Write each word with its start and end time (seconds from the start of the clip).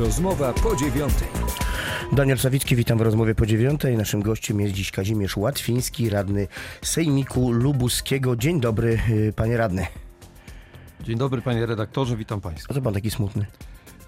Rozmowa 0.00 0.52
po 0.52 0.76
dziewiątej. 0.76 1.28
Daniel 2.12 2.38
Sawicki, 2.38 2.76
witam 2.76 2.98
w 2.98 3.00
rozmowie 3.00 3.34
po 3.34 3.46
dziewiątej. 3.46 3.96
Naszym 3.96 4.22
gościem 4.22 4.60
jest 4.60 4.74
dziś 4.74 4.90
Kazimierz 4.90 5.36
Łatwiński, 5.36 6.10
radny 6.10 6.48
Sejmiku 6.82 7.52
Lubuskiego. 7.52 8.36
Dzień 8.36 8.60
dobry, 8.60 8.98
y, 9.10 9.32
panie 9.36 9.56
radny. 9.56 9.86
Dzień 11.00 11.18
dobry 11.18 11.42
panie 11.42 11.66
redaktorze, 11.66 12.16
witam 12.16 12.40
państwa. 12.40 12.66
A 12.70 12.74
co 12.74 12.82
pan 12.82 12.94
taki 12.94 13.10
smutny? 13.10 13.46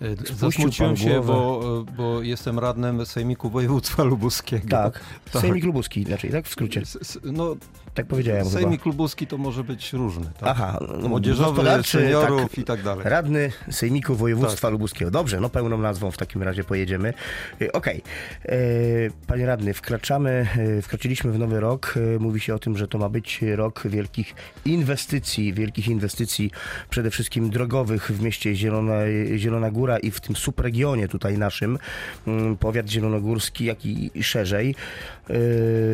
E, 0.02 0.34
Zasmuciłem 0.34 0.96
się, 0.96 1.20
bo, 1.26 1.60
e, 1.88 1.92
bo 1.96 2.22
jestem 2.22 2.58
radnym 2.58 3.06
Sejmiku 3.06 3.50
Województwa 3.50 4.04
Lubuskiego. 4.12 4.68
Tak, 4.68 5.00
Sejmik 5.32 5.64
Lubuski 5.64 6.02
inaczej, 6.02 6.30
tak 6.30 6.44
w 6.46 6.48
skrócie. 6.48 6.80
S- 6.80 7.18
No, 7.24 7.56
Tak 7.94 8.06
powiedziałem 8.06 8.44
chyba. 8.44 8.60
Sejmik 8.60 8.86
Lubuski 8.86 9.26
to 9.26 9.38
może 9.38 9.64
być 9.64 9.92
różny. 9.92 10.24
Tak? 10.24 10.48
Aha, 10.48 10.78
no, 11.02 11.08
Młodzieżowy, 11.08 11.50
gospodarczy, 11.50 11.90
seniorów 11.98 12.42
tak. 12.50 12.58
i 12.58 12.64
tak 12.64 12.82
dalej. 12.82 13.04
Radny 13.08 13.52
Sejmiku 13.70 14.14
Województwa 14.14 14.68
Tak. 14.68 14.72
Lubuskiego. 14.72 15.10
Dobrze, 15.10 15.40
no 15.40 15.48
pełną 15.48 15.78
nazwą 15.78 16.10
w 16.10 16.16
takim 16.16 16.42
razie 16.42 16.64
pojedziemy. 16.64 17.14
Y, 17.62 17.72
Okej. 17.72 18.02
E, 18.44 18.52
Panie 19.26 19.46
radny, 19.46 19.74
wkraczamy, 19.74 20.46
e, 20.78 20.82
wkroczyliśmy 20.82 21.32
w 21.32 21.38
nowy 21.38 21.60
rok. 21.60 21.94
E, 22.16 22.18
Mówi 22.18 22.40
się 22.40 22.54
o 22.54 22.58
tym, 22.58 22.76
że 22.76 22.88
to 22.88 22.98
ma 22.98 23.08
być 23.08 23.40
rok 23.56 23.82
wielkich 23.84 24.34
inwestycji, 24.64 25.52
wielkich 25.52 25.88
inwestycji 25.88 26.50
przede 26.90 27.10
wszystkim 27.10 27.50
drogowych 27.50 28.10
w 28.10 28.22
mieście 28.22 28.54
Zielona, 28.54 28.94
Zielona 29.36 29.70
Góra 29.70 29.91
i 29.98 30.10
w 30.10 30.20
tym 30.20 30.36
subregionie 30.36 31.08
tutaj 31.08 31.38
naszym, 31.38 31.78
mm, 32.26 32.56
powiat 32.56 32.88
zielonogórski, 32.88 33.64
jak 33.64 33.86
i 33.86 34.22
szerzej. 34.22 34.74
E, 35.30 35.34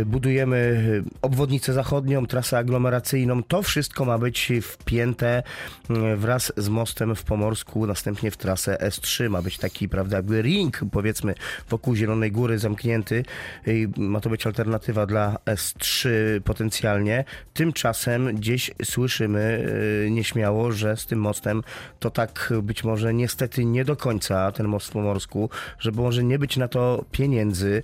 Budujemy 0.05 0.83
obwodnicę 1.23 1.73
zachodnią, 1.73 2.27
trasę 2.27 2.59
aglomeracyjną. 2.59 3.43
To 3.43 3.63
wszystko 3.63 4.05
ma 4.05 4.19
być 4.19 4.53
wpięte 4.63 5.43
mm, 5.91 6.17
wraz 6.17 6.53
z 6.57 6.69
mostem 6.69 7.15
w 7.15 7.23
Pomorsku, 7.23 7.87
następnie 7.87 8.31
w 8.31 8.37
trasę 8.37 8.79
S3. 8.81 9.31
Ma 9.31 9.43
być 9.43 9.59
taki, 9.59 9.89
prawda, 9.89 10.17
jakby 10.17 10.43
ring, 10.43 10.81
powiedzmy, 10.93 11.35
wokół 11.69 11.95
Zielonej 11.95 12.33
Góry 12.33 12.59
zamknięty. 12.59 13.25
I 13.67 13.89
Ma 13.97 14.21
to 14.21 14.31
być 14.31 14.47
alternatywa 14.47 15.07
dla 15.07 15.37
S3 15.47 16.09
potencjalnie. 16.41 17.25
Tymczasem 17.55 18.37
gdzieś 18.37 18.71
słyszymy 18.85 19.69
y, 20.07 20.11
nieśmiało, 20.11 20.73
że 20.73 20.97
z 20.97 21.07
tym 21.07 21.21
mostem 21.21 21.63
to 21.99 22.11
tak 22.11 22.53
być 22.63 22.85
może 22.85 23.15
niestety 23.15 23.65
nie 23.65 23.85
do 23.89 23.97
końca 23.97 24.53
ten 24.53 24.69
most 24.69 24.87
w 24.87 24.91
Pomorsku, 24.91 25.51
że 25.79 25.91
może 25.93 26.25
nie 26.25 26.39
być 26.39 26.57
na 26.57 26.69
to 26.69 27.05
pieniędzy. 27.11 27.83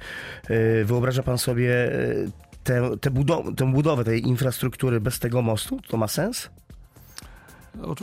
Y, 0.50 0.84
Wyobraża 0.84 1.22
pan 1.22 1.38
sobie 1.38 1.92
y, 1.92 2.30
tę, 2.64 2.90
tę, 3.00 3.10
budow- 3.10 3.54
tę 3.54 3.72
budowę 3.72 4.04
tej 4.04 4.28
infrastruktury 4.28 5.00
bez 5.00 5.18
tego 5.18 5.42
mostu? 5.42 5.80
To 5.88 5.96
ma 5.96 6.08
sens? 6.08 6.50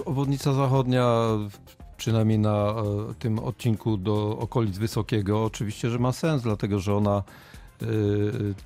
Obwodnica 0.06 0.54
zachodnia, 0.54 1.28
przynajmniej 1.98 2.40
na 2.40 2.56
e, 2.70 3.14
tym 3.20 3.40
odcinku 3.40 3.98
do 3.98 4.38
okolic 4.38 4.78
Wysokiego, 4.78 5.46
oczywiście, 5.46 5.90
że 5.90 6.00
ma 6.00 6.12
sens, 6.12 6.42
dlatego 6.42 6.80
że 6.80 6.96
ona 6.96 7.24
e, 7.82 7.86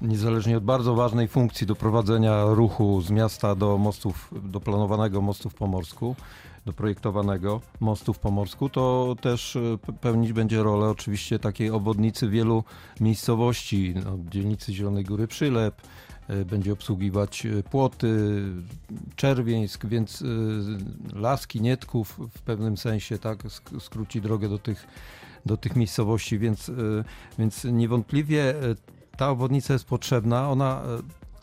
niezależnie 0.02 0.58
od 0.58 0.64
bardzo 0.64 0.96
ważnej 0.96 1.28
funkcji 1.28 1.68
doprowadzenia 1.68 2.46
ruchu 2.46 3.02
z 3.02 3.12
miasta 3.12 3.56
do 3.56 3.78
mostów, 3.78 4.34
do 4.44 4.60
planowanego 4.60 5.22
mostu 5.22 5.50
w 5.50 5.54
Pomorsku, 5.54 6.16
do 6.66 6.74
projektowanego 6.74 7.62
mostu 7.80 8.14
w 8.14 8.20
Pomorsku, 8.20 8.70
to 8.70 9.16
też 9.22 9.56
e, 9.56 9.60
pe- 9.60 9.94
pełnić 9.94 10.34
będzie 10.34 10.64
rolę 10.64 10.90
oczywiście 10.90 11.40
takiej 11.40 11.70
obwodnicy 11.70 12.30
wielu 12.30 12.64
miejscowości, 13.00 13.94
no, 14.06 14.18
dzielnicy 14.32 14.74
Zielonej 14.74 15.04
Góry 15.04 15.28
Przylep, 15.28 15.82
e, 16.28 16.46
będzie 16.46 16.74
obsługiwać 16.74 17.46
e, 17.46 17.64
płoty, 17.64 18.42
Czerwieńsk, 19.16 19.86
więc 19.86 20.24
Laski, 21.14 21.62
Nietków 21.62 22.20
w 22.36 22.42
pewnym 22.42 22.78
sensie 22.78 23.18
tak 23.18 23.44
sk- 23.44 23.80
skróci 23.80 24.22
drogę 24.22 24.50
do 24.50 24.60
tych, 24.60 24.88
do 25.46 25.58
tych 25.58 25.76
miejscowości, 25.76 26.40
więc, 26.40 26.72
więc 27.40 27.64
niewątpliwie 27.64 28.54
ta 29.18 29.30
obwodnica 29.30 29.74
jest 29.74 29.86
potrzebna. 29.86 30.50
Ona 30.52 30.82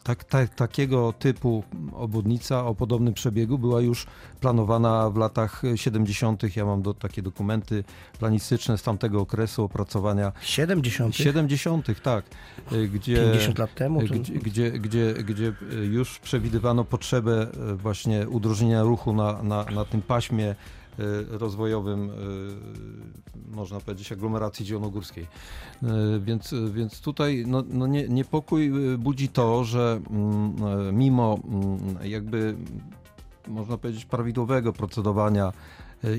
tak, 0.03 0.25
tak, 0.25 0.55
takiego 0.55 1.13
typu 1.13 1.65
obwodnica 1.93 2.65
o 2.65 2.75
podobnym 2.75 3.15
przebiegu 3.15 3.59
była 3.59 3.81
już 3.81 4.07
planowana 4.41 5.11
w 5.11 5.17
latach 5.17 5.63
70. 5.75 6.57
Ja 6.57 6.65
mam 6.65 6.83
do, 6.83 6.95
takie 6.95 7.23
dokumenty 7.23 7.85
planistyczne 8.19 8.79
z 8.79 8.83
tamtego 8.83 9.21
okresu 9.21 9.65
opracowania 9.65 10.33
70? 10.41 11.17
70. 11.17 12.03
tak, 12.03 12.25
y, 12.73 12.89
gdzie 12.89 13.17
50 13.17 13.59
lat 13.59 13.75
temu? 13.75 14.01
To... 14.09 14.15
gdzie, 14.15 14.33
gdzie, 14.33 14.71
gdzie, 14.71 15.15
gdzie 15.15 15.53
już 15.91 16.19
przewidywano 16.19 16.85
potrzebę 16.85 17.47
e, 17.71 17.75
właśnie 17.75 18.29
udrożnienia 18.29 18.83
ruchu 18.83 19.13
na, 19.13 19.43
na, 19.43 19.65
na 19.65 19.85
tym 19.85 20.03
paśmie 20.03 20.55
rozwojowym, 21.29 22.11
e, 22.11 22.15
można 23.57 23.81
powiedzieć, 23.81 24.13
aglomeracji 24.13 24.67
zielonogórskiej. 24.67 25.27
E, 25.83 25.87
Więc, 26.21 26.55
więc 26.73 27.01
tutaj 27.01 27.45
no, 27.47 27.63
no 27.69 27.87
nie, 27.87 28.09
niepokój 28.09 28.73
budzi 28.99 29.29
to, 29.29 29.65
że 29.65 30.01
mm, 30.11 30.97
mimo 30.97 31.39
mm, 31.45 32.11
jakby 32.11 32.57
można 33.49 33.79
powiedzieć 33.79 34.05
prawidłowego 34.05 34.73
procedowania 34.73 35.53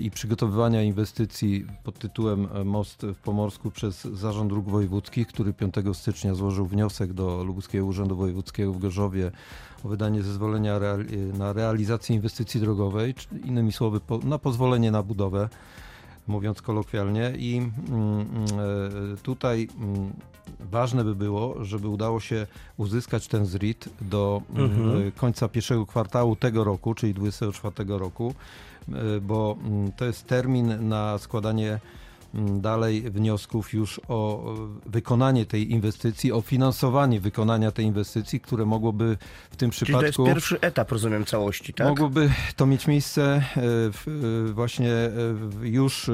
i 0.01 0.11
przygotowywania 0.11 0.83
inwestycji 0.83 1.65
pod 1.83 1.99
tytułem 1.99 2.47
e, 2.53 2.63
Most 2.63 3.01
w 3.01 3.17
Pomorsku 3.17 3.71
przez 3.71 4.03
Zarząd 4.03 4.49
Dróg 4.49 4.69
Wojewódzkich, 4.69 5.27
który 5.27 5.53
5 5.53 5.75
stycznia 5.93 6.35
złożył 6.35 6.65
wniosek 6.65 7.13
do 7.13 7.43
Lubuskiego 7.43 7.85
Urzędu 7.85 8.15
Wojewódzkiego 8.15 8.73
w 8.73 8.79
Gorzowie 8.79 9.31
o 9.83 9.87
wydanie 9.87 10.23
zezwolenia 10.23 10.79
na 11.37 11.53
realizację 11.53 12.15
inwestycji 12.15 12.59
drogowej, 12.59 13.15
innymi 13.45 13.71
słowy 13.71 13.99
na 14.23 14.37
pozwolenie 14.37 14.91
na 14.91 15.03
budowę, 15.03 15.49
mówiąc 16.27 16.61
kolokwialnie. 16.61 17.33
I 17.37 17.57
mm, 17.57 17.71
mm, 17.89 18.25
e, 19.13 19.17
tutaj 19.17 19.67
mm, 19.79 20.13
ważne 20.59 21.03
by 21.03 21.15
było, 21.15 21.65
żeby 21.65 21.87
udało 21.87 22.19
się 22.19 22.47
uzyskać 22.77 23.27
ten 23.27 23.45
ZRIT 23.45 23.89
do 24.01 24.41
mm, 24.55 24.71
Mhm. 24.71 25.07
e, 25.07 25.11
końca 25.11 25.47
pierwszego 25.47 25.85
kwartału 25.85 26.35
tego 26.35 26.63
roku, 26.63 26.93
czyli 26.95 27.13
24 27.13 27.73
roku, 27.87 28.33
e, 28.89 29.21
bo 29.21 29.57
mm, 29.65 29.91
to 29.91 30.05
jest 30.05 30.27
termin 30.27 30.87
na 30.89 31.17
składanie 31.17 31.69
mm, 31.69 32.02
dalej 32.59 33.01
wniosków 33.01 33.73
już 33.73 34.01
o 34.07 34.53
e, 34.53 34.55
wykonanie 34.85 35.45
tej 35.45 35.71
inwestycji, 35.71 36.31
o 36.31 36.41
finansowanie 36.41 37.19
wykonania 37.19 37.71
tej 37.71 37.85
inwestycji, 37.85 38.39
które 38.39 38.65
mogłoby 38.65 39.17
w 39.51 39.55
tym 39.55 39.71
Czyli 39.71 39.93
to 39.93 40.01
jest 40.01 40.13
przypadku 40.13 40.25
pierwszy 40.25 40.61
etap, 40.61 40.91
rozumiem, 40.91 41.25
całości, 41.25 41.73
tak? 41.73 41.87
Mogłoby 41.87 42.29
to 42.55 42.65
mieć 42.65 42.87
miejsce 42.87 43.23
e, 43.33 43.41
w, 43.55 44.05
e, 44.49 44.53
właśnie 44.53 44.91
już 45.61 46.11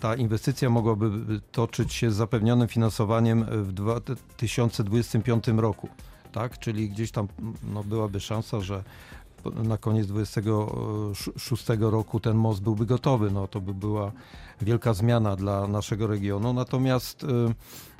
ta 0.00 0.14
inwestycja 0.14 0.70
mogłaby 0.70 1.10
toczyć 1.52 1.92
się 1.92 2.10
z 2.10 2.14
zapewnionym 2.14 2.68
finansowaniem 2.68 3.44
w 3.44 3.72
2025 3.72 5.48
roku. 5.48 5.88
Tak? 6.32 6.58
Czyli 6.58 6.90
gdzieś 6.90 7.10
tam 7.10 7.28
no, 7.74 7.84
byłaby 7.84 8.20
szansa, 8.20 8.60
że 8.60 8.82
na 9.64 9.76
koniec 9.76 10.06
26 10.06 11.66
roku 11.80 12.20
ten 12.20 12.36
most 12.36 12.62
byłby 12.62 12.86
gotowy. 12.86 13.30
No, 13.30 13.48
to 13.48 13.60
by 13.60 13.74
była 13.74 14.12
wielka 14.62 14.94
zmiana 14.94 15.36
dla 15.36 15.66
naszego 15.66 16.06
regionu. 16.06 16.52
Natomiast 16.52 17.24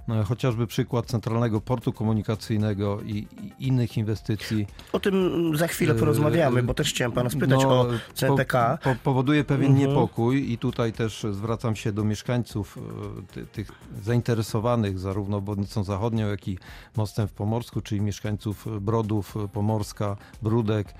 e, 0.08 0.14
e, 0.14 0.24
chociażby 0.24 0.66
przykład 0.66 1.06
Centralnego 1.06 1.60
Portu 1.60 1.92
Komunikacyjnego 1.92 3.00
i, 3.00 3.26
i 3.58 3.66
innych 3.66 3.96
inwestycji 3.96 4.66
O 4.92 5.00
tym 5.00 5.56
za 5.56 5.68
chwilę 5.68 5.94
porozmawiamy, 5.94 6.62
bo 6.62 6.74
też 6.74 6.88
chciałem 6.88 7.12
pana 7.12 7.30
spytać 7.30 7.62
no, 7.62 7.80
o 7.80 7.86
CPK. 8.14 8.78
Po, 8.82 8.90
po, 8.90 8.96
powoduje 9.02 9.44
pewien 9.44 9.70
Mhm. 9.72 9.88
niepokój 9.88 10.52
i 10.52 10.58
tutaj 10.58 10.92
też 10.92 11.26
zwracam 11.30 11.76
się 11.76 11.92
do 11.92 12.04
mieszkańców, 12.04 12.78
e, 12.78 13.22
ty, 13.34 13.46
tych 13.46 13.72
zainteresowanych 14.02 14.98
zarówno 14.98 15.36
obwodnicą 15.36 15.84
zachodnią, 15.84 16.28
jak 16.28 16.48
i 16.48 16.58
mostem 16.96 17.28
w 17.28 17.32
Pomorsku, 17.32 17.80
czyli 17.80 18.00
mieszkańców 18.00 18.66
Brodów, 18.80 19.34
Pomorska, 19.52 20.16
Brudek, 20.42 20.94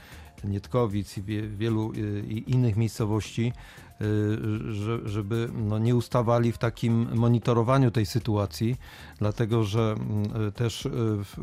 Nietkowic 0.45 1.19
i 1.19 1.23
wie, 1.23 1.49
wielu 1.49 1.93
e, 1.93 2.21
i 2.21 2.51
innych 2.51 2.77
miejscowości, 2.77 3.53
że, 4.71 5.09
żeby 5.09 5.49
no, 5.55 5.79
nie 5.79 5.97
ustawali 5.97 6.53
w 6.53 6.59
takim 6.59 7.17
monitorowaniu 7.17 7.91
tej 7.91 8.07
sytuacji, 8.07 8.77
dlatego 9.19 9.65
że 9.65 9.95
mm, 9.99 10.53
też 10.53 10.87
e, 10.87 10.91
w, 10.91 11.35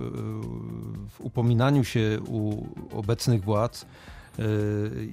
w 1.10 1.22
upominaniu 1.22 1.84
się 1.84 2.20
u 2.28 2.68
obecnych 2.92 3.44
władz 3.44 3.84
y, 3.84 3.86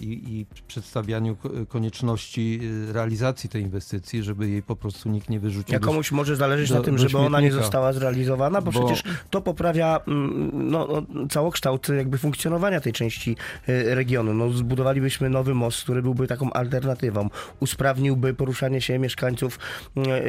i, 0.00 0.22
i 0.28 0.46
przedstawianiu 0.66 1.36
ko- 1.36 1.50
konieczności 1.69 2.60
y, 2.88 2.92
realizacji 2.92 3.50
tej 3.50 3.62
inwestycji, 3.62 4.22
żeby 4.22 4.48
jej 4.48 4.62
po 4.62 4.76
prostu 4.76 5.08
nikt 5.08 5.28
nie 5.30 5.40
wyrzucił. 5.40 5.72
Ja 5.72 5.78
do- 5.80 5.86
komuś 5.86 6.12
może 6.12 6.36
zależeć 6.36 6.69
do- 6.69 6.74
na 6.74 6.80
tym, 6.84 6.96
do 6.96 7.02
żeby 7.02 7.19
ona 7.19 7.40
nie 7.40 7.52
została 7.52 7.92
zrealizowana, 7.92 8.60
bo, 8.62 8.72
Bo- 8.72 8.86
przecież 8.86 9.02
to 9.30 9.40
poprawia 9.40 10.00
mm, 10.08 10.50
no, 10.70 10.88
no, 11.08 11.26
całokształt 11.28 11.88
jakby 11.88 12.19
funkcjonowania 12.19 12.80
tej 12.80 12.92
części 12.92 13.36
y, 13.69 13.94
regionu. 13.94 14.34
No, 14.34 14.50
zbudowalibyśmy 14.50 15.30
nowy 15.30 15.54
most, 15.54 15.82
który 15.82 16.02
byłby 16.02 16.26
taką 16.26 16.52
alternatywą. 16.52 17.28
Usprawniłby 17.60 18.34
poruszanie 18.34 18.80
się 18.80 18.98
mieszkańców 18.98 19.58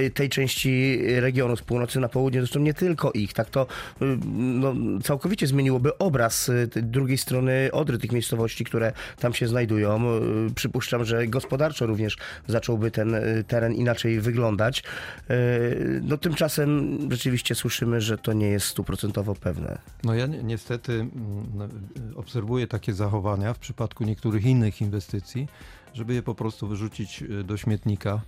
y, 0.05 0.09
tej 0.11 0.29
części 0.29 0.99
regionu 1.19 1.57
z 1.57 1.61
północy 1.61 1.99
na 1.99 2.09
południe, 2.09 2.39
zresztą 2.41 2.59
nie 2.59 2.73
tylko 2.73 3.11
ich. 3.11 3.33
Tak 3.33 3.49
to 3.49 3.67
y, 4.01 4.05
no, 4.35 4.73
całkowicie 5.03 5.47
zmieniłoby 5.47 5.97
obraz 5.97 6.49
y, 6.49 6.69
drugiej 6.81 7.17
strony 7.17 7.69
Odry, 7.71 7.97
tych 7.97 8.11
miejscowości, 8.11 8.63
które 8.65 8.82
które 8.91 9.17
tam 9.19 9.33
się 9.33 9.47
znajdują. 9.47 10.01
Y, 10.49 10.53
Przypuszczam, 10.55 11.05
że 11.05 11.27
gospodarczo 11.27 11.85
również 11.85 12.17
zacząłby 12.47 12.91
ten 12.91 13.15
y, 13.15 13.43
teren 13.47 13.73
inaczej 13.73 14.19
wyglądać. 14.21 14.83
Y, 15.31 16.01
No 16.03 16.17
tymczasem 16.17 16.97
rzeczywiście 17.11 17.55
słyszymy, 17.55 18.01
że 18.01 18.17
to 18.17 18.33
nie 18.33 18.47
jest 18.47 18.65
stuprocentowo 18.65 19.35
pewne. 19.35 19.77
No 20.03 20.13
ja 20.15 20.25
ni- 20.25 20.43
niestety 20.43 20.93
mm, 20.93 21.11
no, 21.55 21.67
obserwuję 22.15 22.67
takie 22.67 22.93
zachowania 22.93 23.53
w 23.53 23.59
przypadku 23.59 24.03
niektórych 24.03 24.45
innych 24.45 24.81
inwestycji, 24.81 25.47
żeby 25.93 26.13
je 26.13 26.23
po 26.23 26.35
prostu 26.35 26.67
wyrzucić 26.67 27.23
do 27.43 27.57
śmietnika 27.57 28.21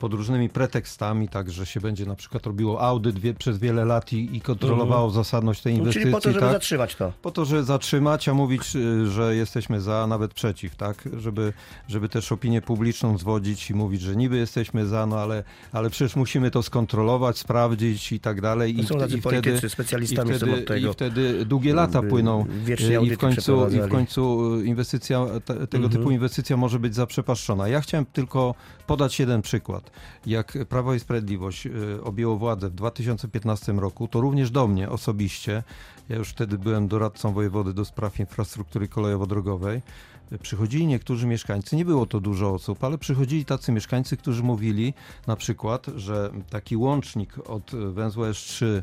pod 0.00 0.14
różnymi 0.14 0.48
pretekstami, 0.48 1.28
tak, 1.28 1.50
że 1.50 1.66
się 1.66 1.80
będzie 1.80 2.06
na 2.06 2.14
przykład 2.14 2.46
robiło 2.46 2.80
audyt 2.82 3.18
wie, 3.18 3.34
przez 3.34 3.58
wiele 3.58 3.84
lat 3.84 4.12
i, 4.12 4.36
i 4.36 4.40
kontrolowało 4.40 5.10
zasadność 5.10 5.62
tej 5.62 5.72
No, 5.72 5.78
inwestycji. 5.78 6.02
Czyli 6.02 6.12
po 6.14 6.20
to, 6.20 6.28
żeby 6.28 6.40
tak? 6.40 6.52
zatrzymać 6.52 6.94
to. 6.94 7.12
Po 7.22 7.30
to, 7.30 7.44
żeby 7.44 7.62
zatrzymać, 7.62 8.28
a 8.28 8.34
mówić, 8.34 8.76
y, 8.76 9.06
że 9.10 9.36
jesteśmy 9.36 9.80
za, 9.80 9.96
a 10.02 10.06
nawet 10.06 10.34
przeciw, 10.34 10.76
tak? 10.76 11.08
Żeby, 11.16 11.52
żeby 11.88 12.08
też 12.08 12.32
opinię 12.32 12.62
publiczną 12.62 13.18
zwodzić 13.18 13.70
i 13.70 13.74
mówić, 13.74 14.00
że 14.00 14.16
niby 14.16 14.36
jesteśmy 14.36 14.86
za, 14.86 15.06
no 15.06 15.18
ale, 15.18 15.44
ale 15.72 15.90
przecież 15.90 16.16
musimy 16.16 16.50
to 16.50 16.62
skontrolować, 16.62 17.38
sprawdzić 17.38 18.12
i 18.12 18.20
tak 18.20 18.40
dalej. 18.40 18.80
I, 18.80 18.86
są 18.86 18.98
tacy 18.98 19.16
i 19.16 19.20
wtedy, 19.20 19.42
politycy, 19.42 19.66
i 19.66 19.70
specjalistami 19.70 20.30
są 20.30 20.36
wtedy, 20.36 20.52
od 20.52 20.66
tego. 20.66 20.90
I 20.90 20.92
wtedy 20.92 21.44
długie 21.44 21.74
lata 21.74 22.02
płyną 22.02 22.46
y, 22.68 23.04
i 23.06 23.10
w 23.10 23.18
końcu, 23.18 23.68
i 23.68 23.80
w 23.80 23.88
końcu 23.88 24.54
inwestycja, 24.64 25.26
te, 25.44 25.54
tego 25.66 25.84
Mhm. 25.84 25.90
typu 25.92 26.10
inwestycja 26.10 26.56
może 26.56 26.78
być 26.78 26.94
zaprzepaszczona. 26.94 27.68
Ja 27.68 27.80
chciałem 27.80 28.06
tylko 28.06 28.54
podać 28.86 29.20
jeden 29.20 29.42
przykład. 29.42 29.89
Jak 30.26 30.58
Prawo 30.68 30.94
i 30.94 31.00
Sprawiedliwość 31.00 31.66
y, 31.66 32.02
objęło 32.04 32.36
władzę 32.36 32.70
w 32.70 32.74
2015 32.74 33.72
roku, 33.72 34.08
to 34.08 34.20
również 34.20 34.50
do 34.50 34.66
mnie 34.66 34.90
osobiście, 34.90 35.62
ja 36.08 36.16
już 36.16 36.28
wtedy 36.28 36.58
byłem 36.58 36.88
doradcą 36.88 37.32
wojewody 37.32 37.74
do 37.74 37.84
spraw 37.84 38.20
infrastruktury 38.20 38.88
kolejowo-drogowej, 38.88 39.82
przychodzili 40.42 40.86
niektórzy 40.86 41.26
mieszkańcy, 41.26 41.76
nie 41.76 41.84
było 41.84 42.06
to 42.06 42.20
dużo 42.20 42.50
osób, 42.54 42.84
ale 42.84 42.98
przychodzili 42.98 43.44
tacy 43.44 43.72
mieszkańcy, 43.72 44.16
którzy 44.16 44.42
mówili 44.42 44.94
na 45.26 45.36
przykład, 45.36 45.86
że 45.96 46.30
taki 46.50 46.76
łącznik 46.76 47.50
od 47.50 47.70
węzła 47.70 48.28
S3 48.28 48.66
mm, 48.66 48.82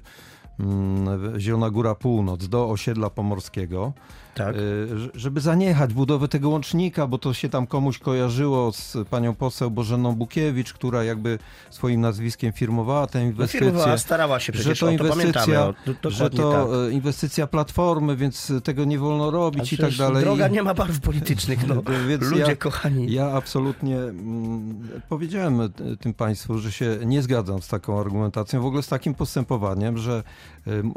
Zielona 1.37 1.69
Góra 1.69 1.95
Północ 1.95 2.47
do 2.47 2.69
osiedla 2.69 3.09
pomorskiego, 3.09 3.93
Tak. 4.35 4.55
y, 4.55 4.87
żeby 5.15 5.41
zaniechać 5.41 5.93
budowę 5.93 6.27
tego 6.27 6.49
łącznika, 6.49 7.07
bo 7.07 7.17
to 7.17 7.33
się 7.33 7.49
tam 7.49 7.67
komuś 7.67 7.99
kojarzyło 7.99 8.71
z 8.71 8.97
panią 9.09 9.35
poseł 9.35 9.71
Bożeną 9.71 10.15
Bukiewicz, 10.15 10.73
która 10.73 11.03
jakby 11.03 11.39
swoim 11.69 12.01
nazwiskiem 12.01 12.51
firmowała 12.53 13.07
tę 13.07 13.19
No, 13.19 13.25
inwestycję. 13.25 13.71
firma 13.71 13.97
starała 13.97 14.39
się 14.39 14.51
przecież, 14.53 14.79
że 14.79 14.85
to 14.85 14.93
o 14.93 14.97
to 14.97 15.03
inwestycja, 15.05 15.67
O, 16.03 16.09
że 16.09 16.29
to 16.29 16.51
tak. 16.51 16.67
e, 16.89 16.91
inwestycja 16.91 17.47
platformy, 17.47 18.15
więc 18.15 18.51
tego 18.63 18.85
nie 18.85 18.99
wolno 18.99 19.31
robić 19.31 19.73
i 19.73 19.77
tak 19.77 19.93
dalej. 19.95 20.23
Droga 20.23 20.47
nie 20.47 20.63
ma 20.63 20.73
barw 20.73 20.99
politycznych, 20.99 21.67
no. 21.67 21.75
Ludzie 22.29 22.41
ja- 22.41 22.55
kochani. 22.55 23.11
Ja 23.13 23.31
absolutnie 23.31 23.97
mm, 23.97 24.89
powiedziałem 25.09 25.61
e, 25.61 25.69
tym 25.99 26.13
Państwu, 26.13 26.57
że 26.59 26.71
się 26.71 26.97
nie 27.05 27.21
zgadzam 27.21 27.61
z 27.61 27.67
taką 27.67 27.99
argumentacją, 27.99 28.61
w 28.61 28.65
ogóle 28.65 28.83
z 28.83 28.87
takim 28.87 29.13
postępowaniem, 29.13 29.97
że 29.97 30.23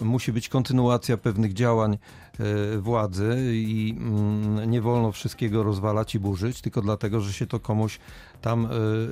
musi 0.02 0.32
być 0.32 0.48
kontynuacja 0.48 1.16
pewnych 1.16 1.52
działań 1.52 1.98
e, 2.38 2.78
władzy 2.78 3.36
i 3.52 3.94
mm, 3.98 4.70
nie 4.70 4.80
wolno 4.80 5.12
wszystkiego 5.12 5.62
rozwalać 5.62 6.14
i 6.14 6.18
burzyć, 6.18 6.60
tylko 6.60 6.82
dlatego, 6.82 7.20
że 7.20 7.32
się 7.32 7.46
to 7.46 7.60
komuś 7.60 7.98
tam 8.40 8.68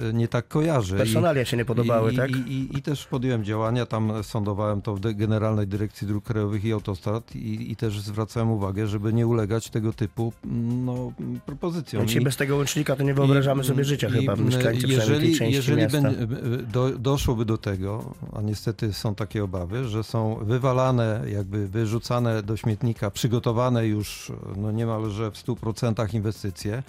e, 0.08 0.12
nie 0.12 0.28
tak 0.28 0.48
kojarzy. 0.48 0.94
I- 0.94 0.98
Personalia 0.98 1.44
się 1.44 1.56
nie 1.56 1.64
podobały, 1.64 2.12
i, 2.12 2.16
tak? 2.16 2.30
I, 2.30 2.52
i, 2.52 2.78
I 2.78 2.82
też 2.82 3.06
podjąłem 3.06 3.44
działania, 3.44 3.86
tam 3.86 4.12
sądowałem 4.22 4.82
to 4.82 4.94
w 4.94 5.00
Generalnej 5.00 5.66
Dyrekcji 5.66 6.06
Dróg 6.06 6.24
Krajowych 6.24 6.64
i 6.64 6.72
Autostrad 6.72 7.36
i, 7.36 7.72
i 7.72 7.76
też 7.76 8.00
zwracałem 8.00 8.50
uwagę, 8.50 8.86
żeby 8.86 9.12
nie 9.12 9.26
ulegać 9.26 9.70
tego 9.70 9.92
typu 9.92 10.32
mm, 10.44 10.84
no, 10.84 11.12
propozycjom. 11.46 12.02
No 12.02 12.06
dzisiaj 12.06 12.22
I- 12.22 12.24
bez 12.24 12.36
tego 12.36 12.56
łącznika 12.56 12.96
to 12.96 13.02
nie 13.02 13.14
wyobrażamy 13.14 13.62
i- 13.62 13.66
sobie 13.66 13.84
życia 13.84 14.08
i- 14.08 14.10
chyba, 14.12 14.36
mieszkańcy 14.36 14.88
przynajmniej 14.88 15.20
tej 15.20 15.30
jeżeli, 15.30 15.36
części 15.36 15.54
jeżeli 15.54 15.82
miasta. 15.82 16.00
będzie- 16.02 16.26
do, 16.72 16.90
doszłoby 16.98 17.44
do 17.44 17.58
tego, 17.58 18.14
a 18.36 18.42
niestety 18.42 18.92
są 18.92 19.14
takie 19.14 19.44
obawy, 19.44 19.84
że 19.84 20.04
są 20.04 20.38
wywalane, 20.42 21.22
jakby 21.32 21.68
wyrzucane 21.68 22.42
do 22.42 22.56
śmietnika, 22.56 23.10
przygotowane 23.10 23.86
już 23.86 24.32
no 24.56 24.72
niemalże 24.72 25.30
w 25.30 25.34
100% 25.34 26.14
inwestycje, 26.14 26.82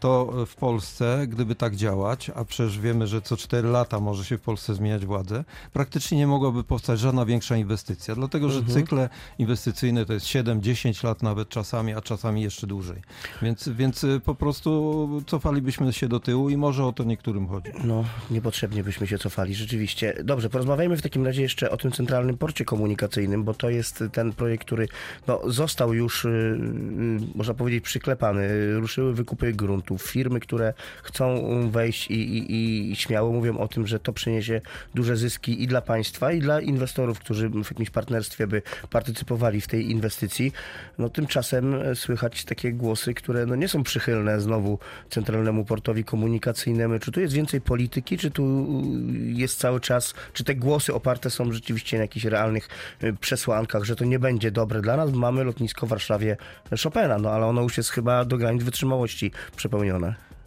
to 0.00 0.32
w 0.46 0.54
Polsce, 0.54 1.26
gdyby 1.28 1.54
tak 1.54 1.76
działać, 1.76 2.30
a 2.34 2.44
przecież 2.44 2.78
wiemy, 2.78 3.06
że 3.06 3.22
co 3.22 3.36
4 3.36 3.68
lata 3.68 4.00
może 4.00 4.24
się 4.24 4.38
w 4.38 4.40
Polsce 4.40 4.74
zmieniać 4.74 5.06
władzę, 5.06 5.44
praktycznie 5.72 6.18
nie 6.18 6.26
mogłaby 6.26 6.64
powstać 6.64 7.00
żadna 7.00 7.24
większa 7.26 7.56
inwestycja, 7.56 8.14
dlatego 8.14 8.50
że 8.50 8.58
Mhm. 8.58 8.78
cykle 8.78 9.08
inwestycyjne 9.38 10.06
to 10.06 10.12
jest 10.12 10.26
7-10 10.26 11.04
lat 11.04 11.22
nawet 11.22 11.48
czasami, 11.48 11.94
a 11.94 12.00
czasami 12.00 12.42
jeszcze 12.42 12.66
dłużej. 12.66 13.02
Więc, 13.42 13.68
więc 13.68 14.04
y, 14.04 14.20
po 14.20 14.34
prostu 14.34 15.08
cofalibyśmy 15.26 15.92
się 15.92 16.08
do 16.08 16.20
tyłu 16.20 16.50
i 16.50 16.56
może 16.56 16.84
o 16.84 16.92
to 16.92 17.04
niektórym 17.04 17.48
chodzi. 17.48 17.70
No, 17.84 18.04
niepotrzebnie 18.30 18.84
byśmy 18.84 19.06
się 19.06 19.18
cofali, 19.18 19.54
rzeczywiście. 19.54 20.14
Dobrze, 20.24 20.50
porozmawiajmy 20.50 20.96
w 20.96 21.02
takim 21.02 21.26
razie 21.26 21.42
jeszcze 21.42 21.70
o 21.70 21.76
tym 21.76 21.92
centralnym 21.92 22.38
porcie 22.38 22.64
komunikacyjnym, 22.64 23.44
bo 23.44 23.54
to 23.54 23.70
jest 23.70 24.04
ten 24.12 24.32
projekt, 24.32 24.64
który 24.66 24.88
no, 25.26 25.40
został 25.46 25.94
już, 25.94 26.24
y, 26.24 26.28
y, 26.28 26.58
można 27.34 27.54
powiedzieć, 27.54 27.84
przyklepany. 27.84 28.48
Ruszyły 28.80 29.14
wykupy 29.14 29.52
gruntów. 29.84 30.10
Firmy, 30.10 30.40
które 30.40 30.74
chcą 31.02 31.44
wejść 31.70 32.10
i, 32.10 32.14
i, 32.14 32.92
i 32.92 32.96
śmiało 32.96 33.32
mówią 33.32 33.58
o 33.58 33.68
tym, 33.68 33.86
że 33.86 34.00
to 34.00 34.12
przyniesie 34.12 34.60
duże 34.94 35.16
zyski 35.16 35.62
i 35.62 35.66
dla 35.66 35.80
państwa, 35.80 36.32
i 36.32 36.40
dla 36.40 36.60
inwestorów, 36.60 37.18
którzy 37.18 37.48
w 37.48 37.70
jakimś 37.70 37.90
partnerstwie 37.90 38.46
by 38.46 38.62
partycypowali 38.90 39.60
w 39.60 39.66
tej 39.66 39.90
inwestycji. 39.90 40.52
No 40.98 41.08
tymczasem 41.08 41.74
e, 41.74 41.94
słychać 41.94 42.44
takie 42.44 42.72
głosy, 42.72 43.14
które 43.14 43.46
no, 43.46 43.56
nie 43.56 43.68
są 43.68 43.82
przychylne 43.82 44.40
znowu 44.40 44.78
Centralnemu 45.10 45.64
Portowi 45.64 46.04
Komunikacyjnemu. 46.04 46.98
Czy 46.98 47.12
tu 47.12 47.20
jest 47.20 47.34
więcej 47.34 47.60
polityki, 47.60 48.18
czy 48.18 48.30
tu 48.30 48.66
jest 49.24 49.58
cały 49.58 49.80
czas, 49.80 50.14
czy 50.32 50.44
te 50.44 50.54
głosy 50.54 50.94
oparte 50.94 51.30
są 51.30 51.52
rzeczywiście 51.52 51.96
na 51.96 52.02
jakichś 52.02 52.26
realnych 52.26 52.68
e, 53.00 53.12
przesłankach, 53.12 53.84
że 53.84 53.96
to 53.96 54.04
nie 54.04 54.18
będzie 54.18 54.50
dobre 54.50 54.80
dla 54.80 54.96
nas? 54.96 55.12
Mamy 55.12 55.44
lotnisko 55.44 55.86
w 55.86 55.88
Warszawie 55.88 56.36
Chopina, 56.82 57.18
no 57.18 57.30
ale 57.30 57.46
ono 57.46 57.62
już 57.62 57.76
jest 57.76 57.90
chyba 57.90 58.24
do 58.24 58.36
granic 58.36 58.62
wytrzymałości 58.62 59.30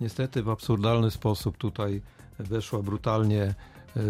Niestety 0.01 0.44
w 0.44 0.50
absurdalny 0.50 1.12
sposób 1.12 1.57
tutaj 1.57 2.01
weszła 2.39 2.81
brutalnie 2.81 3.44
e, 3.44 3.53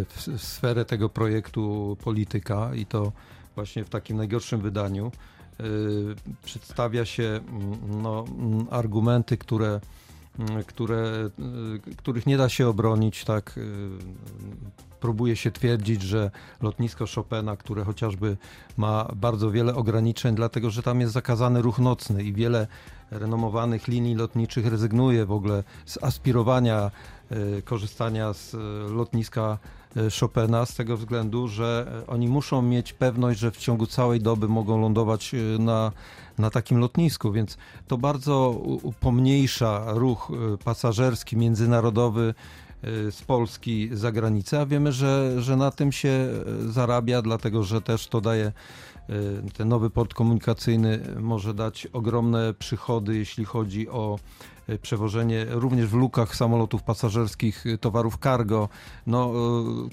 w 0.09 0.41
sferę 0.41 0.85
tego 0.85 1.09
projektu 1.09 1.97
polityka 2.03 2.75
i 2.75 2.85
to 2.85 3.11
właśnie 3.55 3.85
w 3.85 3.89
takim 3.89 4.17
najgorszym 4.17 4.61
wydaniu. 4.61 5.11
E, 5.59 5.63
Przedstawia 6.45 7.05
się 7.05 7.23
mm, 7.23 8.01
no, 8.01 8.25
mm, 8.39 8.67
argumenty, 8.71 9.37
które, 9.37 9.79
mm, 10.39 10.63
które, 10.63 11.29
e, 11.89 11.95
których 11.97 12.25
nie 12.25 12.37
da 12.37 12.49
się 12.49 12.67
obronić, 12.67 13.23
tak. 13.25 13.59
Próbuje 14.99 15.35
się 15.35 15.51
twierdzić, 15.51 16.01
że 16.01 16.31
lotnisko 16.61 17.05
Chopina, 17.15 17.57
które 17.57 17.83
chociażby 17.83 18.37
ma 18.77 19.11
bardzo 19.15 19.51
wiele 19.51 19.75
ograniczeń, 19.75 20.35
dlatego 20.35 20.69
że 20.69 20.83
tam 20.83 21.01
jest 21.01 21.13
zakazany 21.13 21.61
ruch 21.61 21.79
nocny 21.79 22.23
i 22.23 22.33
wiele 22.33 22.67
renomowanych 23.11 23.87
linii 23.87 24.15
lotniczych 24.15 24.65
rezygnuje 24.65 25.25
w 25.25 25.31
ogóle 25.31 25.63
z 25.85 26.03
aspirowania 26.03 26.91
e, 27.29 27.61
korzystania 27.61 28.33
z 28.33 28.53
e, 28.53 28.57
lotniska 28.93 29.57
e, 29.95 29.99
Chopina 30.19 30.65
z 30.65 30.75
tego 30.75 30.97
względu, 30.97 31.47
że 31.47 32.03
oni 32.07 32.27
muszą 32.27 32.61
mieć 32.61 32.93
pewność, 32.93 33.39
że 33.39 33.51
w 33.51 33.57
ciągu 33.57 33.87
całej 33.87 34.19
doby 34.21 34.47
mogą 34.47 34.81
lądować 34.81 35.35
na, 35.59 35.91
na 36.37 36.49
takim 36.49 36.79
lotnisku, 36.79 37.31
więc 37.31 37.57
to 37.87 37.97
bardzo 37.97 38.61
pomniejsza 38.99 39.85
ruch 39.87 40.31
pasażerski, 40.63 41.37
międzynarodowy 41.37 42.33
z 43.11 43.21
Polski 43.21 43.89
za 43.93 44.11
granicę, 44.11 44.61
a 44.61 44.65
wiemy, 44.65 44.91
że, 44.91 45.41
że 45.41 45.55
na 45.55 45.71
tym 45.71 45.91
się 45.91 46.29
zarabia, 46.67 47.21
dlatego 47.21 47.63
że 47.63 47.81
też 47.81 48.07
to 48.07 48.21
daje 48.21 48.51
ten 49.53 49.69
nowy 49.69 49.89
port 49.89 50.13
komunikacyjny 50.13 50.99
może 51.19 51.53
dać 51.53 51.87
ogromne 51.93 52.53
przychody, 52.53 53.17
jeśli 53.17 53.45
chodzi 53.45 53.89
o 53.89 54.19
e, 54.67 54.77
przewożenie 54.77 55.45
również 55.49 55.87
w 55.87 55.93
lukach 55.93 56.35
samolotów 56.35 56.83
pasażerskich 56.83 57.65
e, 57.65 57.77
towarów 57.77 58.17
cargo. 58.23 58.69
No, 59.07 59.33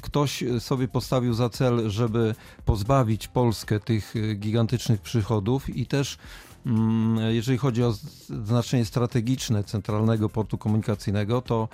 ktoś 0.03 0.45
sobie 0.59 0.89
postawił 0.89 1.35
za 1.35 1.49
cel, 1.49 1.91
żeby 1.91 2.35
pozbawić 2.65 3.29
Polskę 3.29 3.81
tych 3.81 4.15
gigantycznych 4.37 5.01
przychodów 5.01 5.77
i 5.77 5.87
też 5.87 6.19
mm, 6.67 7.35
jeżeli 7.35 7.59
chodzi 7.59 7.85
o 7.85 7.95
znaczenie 8.45 8.85
strategiczne 8.85 9.65
centralnego 9.65 10.29
portu 10.29 10.59
komunikacyjnego, 10.59 11.43
to, 11.43 11.69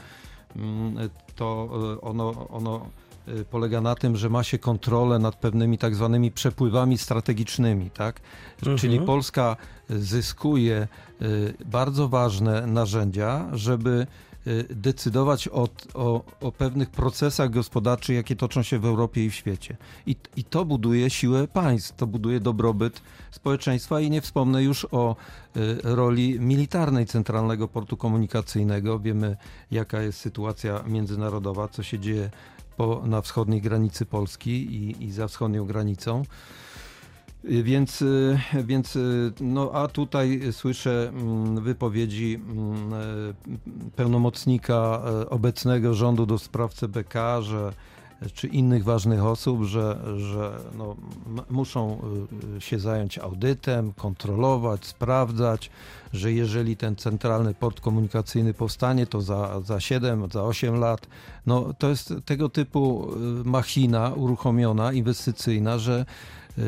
mm, 0.57 1.11
to 1.37 1.71
ono, 2.03 2.49
ono 2.49 2.87
polega 3.51 3.81
na 3.81 3.95
tym, 3.95 4.17
że 4.17 4.31
ma 4.31 4.43
się 4.43 4.59
kontrolę 4.59 5.19
nad 5.19 5.37
pewnymi 5.37 5.79
tak 5.79 5.95
zwanymi 5.95 6.31
przepływami 6.31 6.99
strategicznymi, 6.99 7.91
tak? 7.91 8.21
Mhm. 8.59 8.79
Czyli 8.79 9.01
Polska 9.01 9.57
zyskuje 9.91 10.89
y, 11.23 11.55
bardzo 11.67 12.09
ważne 12.09 12.67
narzędzia, 12.67 13.49
żeby 13.53 14.07
y, 14.47 14.67
decydować 14.71 15.49
o, 15.49 15.69
o, 15.95 16.25
o 16.41 16.53
pewnych 16.53 16.91
procesach 16.91 17.51
gospodarczych, 17.51 18.17
jakie 18.17 18.37
toczą 18.37 18.63
się 18.63 18.79
w 18.79 18.85
Europie 18.85 19.25
i 19.25 19.31
w 19.31 19.35
świecie. 19.35 19.77
I, 20.07 20.17
I 20.37 20.45
to 20.45 20.65
buduje 20.65 21.11
siłę 21.11 21.49
państw, 21.49 21.97
to 21.97 22.07
buduje 22.07 22.41
dobrobyt 22.41 23.03
społeczeństwa 23.31 24.01
i 24.01 24.11
nie 24.11 24.21
wspomnę 24.21 24.63
już 24.63 24.87
o 24.91 25.17
y, 25.57 25.79
roli 25.83 26.41
militarnej 26.41 27.07
Centralnego 27.07 27.69
Portu 27.69 27.97
Komunikacyjnego. 27.97 28.99
Wiemy, 28.99 29.37
jaka 29.71 30.03
jest 30.03 30.19
sytuacja 30.19 30.83
międzynarodowa, 30.87 31.69
co 31.69 31.83
się 31.83 31.99
dzieje 31.99 32.31
po, 32.81 33.03
na 33.05 33.21
wschodniej 33.21 33.61
granicy 33.61 34.07
Polski 34.07 34.51
i, 34.51 35.05
i 35.05 35.13
za 35.13 35.29
wschodnią 35.29 35.67
granicą. 35.67 36.23
Y, 37.45 37.63
Więc, 37.63 38.03
y, 38.03 38.39
więc 38.65 38.97
y, 38.97 39.33
no, 39.41 39.71
a 39.73 39.89
tutaj 39.89 40.41
słyszę 40.53 41.09
mm, 41.09 41.61
wypowiedzi 41.65 42.35
mm, 42.35 42.93
pełnomocnika 43.97 45.03
obecnego 45.31 45.95
rządu 45.95 46.27
do 46.27 46.39
spraw 46.39 46.75
CBK, 46.75 47.15
że 47.43 47.73
czy 48.35 48.47
innych 48.47 48.85
ważnych 48.85 49.25
osób, 49.25 49.65
że, 49.65 49.99
że 50.17 50.59
no, 50.79 50.97
muszą 51.51 52.03
y, 52.57 52.61
się 52.61 52.79
zająć 52.79 53.19
audytem, 53.19 53.93
kontrolować, 53.93 54.87
sprawdzać, 54.87 55.71
że 56.13 56.33
jeżeli 56.33 56.77
ten 56.77 56.97
centralny 56.97 57.55
port 57.55 57.81
komunikacyjny 57.81 58.55
powstanie, 58.55 59.07
to 59.07 59.21
za, 59.21 59.61
za 59.61 59.81
7, 59.81 60.29
za 60.33 60.45
8 60.45 60.75
lat. 60.75 61.07
No, 61.47 61.75
to 61.79 61.89
jest 61.89 62.15
tego 62.25 62.49
typu 62.49 63.11
y, 63.41 63.49
machina 63.49 64.09
uruchomiona, 64.09 64.93
inwestycyjna, 64.93 65.79
że 65.79 66.07
y, 66.59 66.63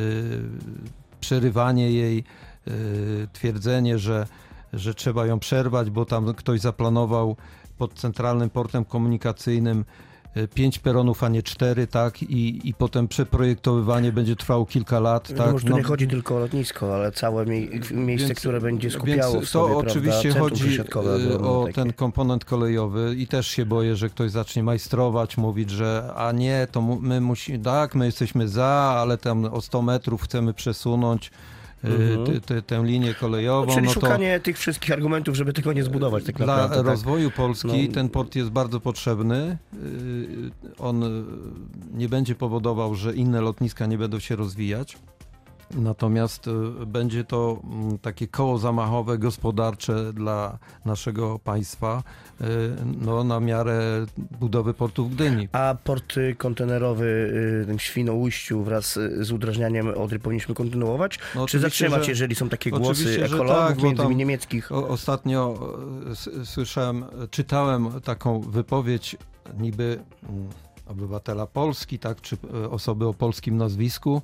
przerywanie 1.20 1.92
jej, 1.92 2.24
y, 2.68 3.28
twierdzenie, 3.32 3.98
że, 3.98 4.26
że 4.72 4.94
trzeba 4.94 5.26
ją 5.26 5.38
przerwać, 5.38 5.90
bo 5.90 6.04
tam 6.04 6.34
ktoś 6.34 6.60
zaplanował 6.60 7.36
pod 7.78 7.94
centralnym 7.94 8.50
portem 8.50 8.84
komunikacyjnym 8.84 9.84
pięć 10.54 10.78
peronów, 10.78 11.24
a 11.24 11.28
nie 11.28 11.42
cztery, 11.42 11.86
tak? 11.86 12.22
I, 12.22 12.68
I 12.68 12.74
potem 12.74 13.08
przeprojektowywanie 13.08 14.12
będzie 14.12 14.36
trwało 14.36 14.66
kilka 14.66 15.00
lat, 15.00 15.30
No, 15.30 15.36
tak? 15.36 15.52
może 15.52 15.66
tu 15.68 15.76
nie 15.76 15.82
chodzi 15.82 16.08
tylko 16.08 16.36
o 16.36 16.38
lotnisko, 16.38 16.94
ale 16.94 17.12
całe 17.12 17.46
mie 17.46 17.60
miejsce, 17.90 18.26
Więc- 18.28 18.38
które 18.38 18.60
będzie 18.60 18.90
skupiało 18.90 19.32
Więc 19.34 19.48
w 19.48 19.52
to 19.52 19.66
sobie, 19.66 19.76
oczywiście 19.76 20.32
prawda, 20.32 20.40
chodzi 20.40 20.80
ogromne 20.80 21.48
o 21.48 21.62
takie. 21.62 21.74
ten 21.74 21.92
komponent 21.92 22.44
kolejowy 22.44 23.14
i 23.18 23.26
też 23.26 23.46
się 23.46 23.66
boję, 23.66 23.96
że 23.96 24.08
ktoś 24.10 24.30
zacznie 24.30 24.62
majstrować, 24.62 25.36
mówić, 25.36 25.70
że 25.70 26.12
a 26.16 26.32
nie, 26.32 26.66
to 26.72 26.82
my 26.82 27.20
musimy, 27.20 27.58
tak, 27.58 27.94
my 27.94 28.06
jesteśmy 28.06 28.48
za, 28.48 28.66
ale 29.00 29.18
tam 29.18 29.44
o 29.44 29.60
100 29.60 29.82
metrów 29.82 30.22
chcemy 30.22 30.54
przesunąć 30.54 31.30
Mhm. 31.84 32.40
ty- 32.40 32.62
tę 32.62 32.82
linię 32.84 33.14
kolejową. 33.14 33.74
Czyli 33.74 33.86
no 33.86 33.92
szukanie 33.92 34.40
tych 34.40 34.58
wszystkich 34.58 34.92
argumentów, 34.92 35.34
żeby 35.36 35.52
tego 35.52 35.72
nie 35.72 35.82
zbudować 35.84 36.24
tak 36.24 36.36
dla 36.36 36.46
naprawdę. 36.46 36.76
tak. 36.76 36.86
rozwoju 36.86 37.30
Polski 37.30 37.88
No. 37.88 37.94
ten 37.94 38.08
port 38.08 38.34
jest 38.36 38.50
bardzo 38.50 38.80
potrzebny. 38.80 39.58
Y, 39.74 40.50
On 40.78 41.02
y, 41.02 41.24
nie 41.94 42.08
będzie 42.08 42.34
powodował, 42.34 42.94
że 42.94 43.14
inne 43.14 43.40
lotniska 43.40 43.86
nie 43.86 43.98
będą 43.98 44.18
się 44.18 44.36
rozwijać. 44.36 44.98
Natomiast 45.76 46.46
y, 46.46 46.86
będzie 46.86 47.24
to 47.24 47.60
mm, 47.64 47.98
takie 47.98 48.28
koło 48.28 48.58
zamachowe 48.58 49.18
gospodarcze 49.18 50.12
dla 50.12 50.58
naszego 50.84 51.38
państwa 51.38 52.02
y, 52.40 52.44
no, 53.00 53.24
na 53.24 53.40
miarę 53.40 54.06
budowy 54.40 54.74
portu 54.74 55.04
w 55.04 55.14
Gdyni. 55.14 55.48
A 55.52 55.74
port 55.84 56.16
y, 56.16 56.34
kontenerowy 56.38 57.04
w 57.66 57.82
Świnoujściu 57.82 58.62
wraz 58.62 58.98
z 59.20 59.32
udrażnianiem 59.32 59.88
Odry 59.88 60.18
powinniśmy 60.18 60.54
kontynuować? 60.54 61.18
No, 61.34 61.46
Czy 61.46 61.58
zatrzymać, 61.58 62.04
że- 62.04 62.10
jeżeli 62.10 62.34
są 62.34 62.48
takie 62.48 62.70
głosy 62.70 63.24
ekologów, 63.24 63.56
tak, 63.56 63.82
między 63.82 64.02
innymi 64.02 64.16
niemieckich? 64.16 64.72
O, 64.72 64.88
ostatnio 64.88 65.58
słyszałem, 66.44 67.04
czytałem 67.30 68.00
taką 68.00 68.40
wypowiedź 68.40 69.16
niby 69.58 70.00
mm, 70.28 70.48
obywatela 70.86 71.46
Polski, 71.46 71.98
tak, 71.98 72.20
czy 72.20 72.36
osoby 72.70 73.06
o 73.06 73.14
polskim 73.14 73.56
nazwisku, 73.56 74.22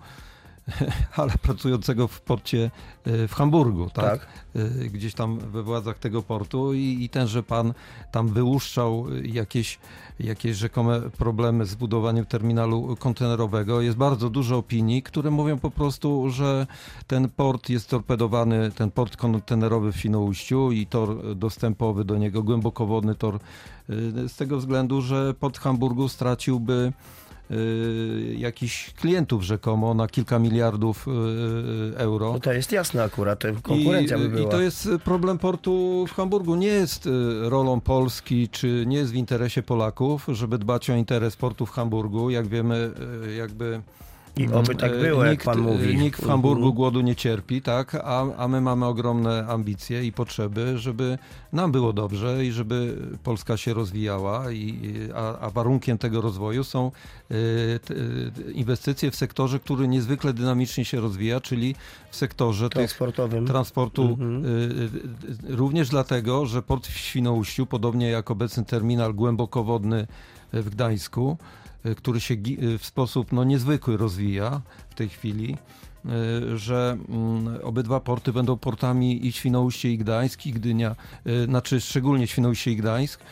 ale 1.17 1.33
pracującego 1.43 2.09
w 2.09 2.21
porcie 2.21 2.71
e, 3.05 3.29
w 3.29 3.35
Hamburgu, 3.35 3.91
tak? 3.91 4.05
Tak. 4.05 4.29
e, 4.57 4.89
Gdzieś 4.89 5.15
tam 5.15 5.39
we 5.39 5.63
władzach 5.63 5.99
tego 5.99 6.23
portu 6.23 6.75
i, 6.75 6.99
i 7.01 7.09
tenże 7.09 7.43
pan 7.43 7.75
tam 8.13 8.29
wyłuszczał 8.29 9.07
e, 9.09 9.29
jakieś, 9.29 9.79
jakieś 10.21 10.57
rzekome 10.57 11.01
problemy 11.01 11.67
z 11.67 11.75
budowaniem 11.75 12.27
terminalu 12.27 12.97
kontenerowego. 12.97 13.81
Jest 13.81 13.97
bardzo 13.97 14.31
dużo 14.31 14.57
opinii, 14.57 15.03
które 15.03 15.31
mówią 15.31 15.59
po 15.59 15.71
prostu, 15.71 16.31
że 16.31 16.67
ten 17.07 17.29
port 17.29 17.69
jest 17.69 17.91
torpedowany, 17.91 18.71
ten 18.71 18.91
port 18.91 19.17
kontenerowy 19.17 19.93
w 19.93 19.97
Świnoujściu 19.97 20.73
i 20.73 20.87
tor 20.87 21.37
dostępowy 21.37 22.05
do 22.05 22.17
niego, 22.17 22.43
głębokowodny 22.43 23.15
tor, 23.15 23.35
y, 23.91 24.29
z 24.29 24.37
tego 24.37 24.59
względu, 24.59 25.03
że 25.03 25.35
port 25.35 25.59
Hamburgu 25.59 26.09
straciłby 26.09 26.93
y, 27.51 28.35
jakichś 28.39 28.93
klientów 28.95 29.43
rzekomo 29.43 29.95
na 29.95 30.09
kilka 30.09 30.39
miliardów 30.39 31.09
y, 31.09 31.97
euro. 31.97 32.33
No 32.33 32.41
to 32.41 32.53
jest 32.53 32.73
jasne 32.73 33.03
akurat, 33.03 33.43
konkurencja 33.63 34.17
I, 34.17 34.21
by 34.21 34.29
była. 34.29 34.49
I 34.49 34.51
to 34.51 34.61
jest 34.61 34.89
problem 35.05 35.39
portu 35.39 36.05
w 36.09 36.13
Hamburgu. 36.13 36.55
Nie 36.55 36.67
jest 36.67 37.07
y, 37.07 37.11
rolą 37.49 37.81
Polski, 37.81 38.49
czy 38.49 38.85
nie 38.87 38.97
jest 38.97 39.13
w 39.13 39.15
interesie 39.15 39.63
Polaków, 39.63 40.27
żeby 40.29 40.59
dbać 40.59 40.91
o 40.91 40.95
interes 40.95 41.37
portu 41.37 41.67
w 41.67 41.71
Hamburgu. 41.71 42.31
Jak 42.31 42.47
wiemy, 42.47 42.91
y, 43.27 43.35
jakby 43.35 43.81
I 44.37 44.49
oby 44.53 44.75
tak 44.75 44.93
E, 44.93 44.99
było, 45.03 45.23
jak 45.25 45.33
nikt, 45.33 45.45
pan 45.45 45.59
e, 45.59 45.63
mówi. 45.63 45.97
Nikt 45.97 46.21
w 46.23 46.27
Hamburgu 46.27 46.59
Mhm. 46.61 46.75
głodu 46.75 47.01
nie 47.01 47.17
cierpi, 47.17 47.63
tak? 47.63 47.95
A, 47.95 48.37
a 48.37 48.49
my 48.49 48.61
mamy 48.61 48.87
ogromne 48.87 49.47
ambicje 49.49 50.05
i 50.05 50.13
potrzeby, 50.13 50.79
żeby 50.79 51.19
nam 51.53 51.73
było 51.73 51.93
dobrze 51.93 52.45
i 52.47 52.53
żeby 52.53 52.97
Polska 53.25 53.57
się 53.57 53.75
rozwijała. 53.75 54.53
I, 54.53 54.79
a, 55.15 55.39
a 55.39 55.51
warunkiem 55.51 55.99
tego 55.99 56.21
rozwoju 56.21 56.65
są 56.65 56.93
e, 57.31 57.35
inwestycje 58.53 59.11
w 59.11 59.17
sektorze, 59.17 59.59
który 59.59 59.89
niezwykle 59.89 60.33
dynamicznie 60.33 60.85
się 60.85 61.01
rozwija, 61.01 61.41
czyli 61.41 61.75
w 62.11 62.17
sektorze 62.17 62.69
transportowym. 62.71 63.47
transportu. 63.47 64.03
Mhm. 64.03 64.43
Również 65.49 65.89
dlatego, 65.89 66.47
że 66.47 66.63
port 66.63 66.87
w 66.87 66.99
Świnoujściu, 66.99 67.67
podobnie 67.67 68.11
jak 68.11 68.31
obecny 68.31 68.65
terminal 68.65 69.15
głębokowodny 69.15 70.07
w 70.53 70.71
Gdańsku, 70.71 71.37
który 71.97 72.21
się 72.21 72.35
y, 72.35 72.79
w 72.79 72.87
sposób 72.87 73.33
no, 73.33 73.45
niezwykły 73.45 73.97
rozwija 73.97 74.61
w 74.91 74.95
tej 74.95 75.09
chwili, 75.09 75.57
y, 76.53 76.59
że 76.59 76.99
mm, 77.09 77.59
obydwa 77.63 78.01
porty 78.01 78.33
będą 78.33 78.57
portami 78.57 79.27
i 79.27 79.33
Świnoujście 79.33 79.93
i 79.93 79.99
Gdańsk 79.99 80.47
i 80.47 80.53
Gdynia, 80.53 80.97
y, 81.27 81.45
znaczy 81.45 81.81
szczególnie 81.81 82.27
Świnoujście 82.27 82.73
i 82.73 82.77
Gdańsk, 82.77 83.21
y, 83.21 83.25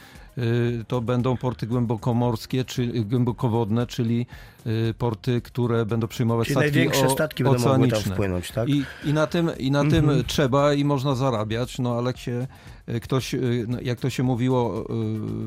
to 0.89 1.01
będą 1.01 1.37
porty 1.37 1.67
głębokomorskie, 1.67 2.65
czy 2.65 2.87
głębokowodne, 2.87 3.87
czyli 3.87 4.27
y, 4.67 4.95
porty, 4.99 5.41
które 5.41 5.87
będą 5.87 6.07
przyjmować 6.09 6.47
Czyli 6.47 6.55
statki 6.55 6.73
największe 6.73 7.07
o- 7.07 7.11
statki 7.11 7.45
będą 7.45 7.69
mogły 7.69 7.89
tam 7.89 8.01
wpłynąć, 8.01 8.51
tak? 8.53 8.69
I, 8.69 8.85
i 9.05 9.13
na 9.13 9.27
tym, 9.27 9.51
i 9.59 9.71
na 9.71 9.81
Mhm. 9.81 10.05
tym 10.07 10.25
trzeba 10.25 10.75
i 10.75 10.85
można 10.85 11.15
zarabiać, 11.15 11.79
no 11.79 11.99
ale 11.99 12.17
się 12.17 12.47
y, 12.89 13.01
ktoś, 13.01 13.35
y, 13.35 13.65
no, 13.69 13.79
jak 13.83 14.01
to 14.01 14.11
się 14.11 14.23
mówiło 14.23 14.85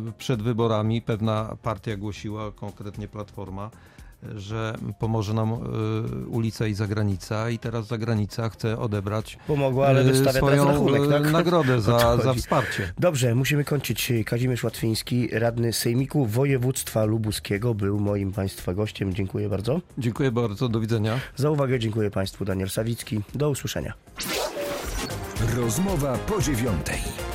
y, 0.10 0.12
przed 0.18 0.42
wyborami, 0.42 1.02
pewna 1.02 1.56
partia 1.62 1.98
głosiła, 1.98 2.52
konkretnie 2.52 3.08
Platforma, 3.08 3.68
y, 3.68 3.99
że 4.36 4.74
pomoże 5.00 5.34
nam 5.34 5.54
y, 5.54 6.28
ulica 6.28 6.68
i 6.68 6.74
zagranica 6.74 7.50
i 7.50 7.60
teraz 7.60 7.88
zagranica 7.88 8.50
chce 8.50 8.80
odebrać 8.80 9.38
Pomogło, 9.48 9.88
ale 9.88 10.02
y, 10.02 10.20
teraz 10.20 10.36
swoją 10.36 10.66
rachunek, 10.66 11.04
y, 11.04 11.08
tak? 11.08 11.32
nagrodę 11.32 11.74
O 11.74 11.76
to 11.82 11.82
za, 11.82 12.18
za 12.18 12.34
wsparcie. 12.34 12.94
Dobrze, 13.00 13.36
musimy 13.36 13.64
kończyć. 13.64 14.14
Kazimierz 14.26 14.64
Łatwiński, 14.64 15.28
radny 15.32 15.74
Sejmiku 15.74 16.26
Województwa 16.26 17.06
Lubuskiego, 17.06 17.74
był 17.74 18.00
moim 18.00 18.32
Państwa 18.32 18.74
gościem. 18.74 19.14
Dziękuję 19.14 19.50
bardzo. 19.50 19.82
Dziękuję 19.98 20.32
bardzo, 20.32 20.70
do 20.70 20.80
widzenia. 20.80 21.20
Za 21.36 21.50
uwagę 21.50 21.80
dziękuję 21.80 22.12
Państwu. 22.12 22.46
Daniel 22.46 22.70
Sawicki. 22.70 23.22
Do 23.36 23.50
usłyszenia. 23.50 23.94
Rozmowa 25.58 26.18
po 26.18 26.42
dziewiątej. 26.42 27.29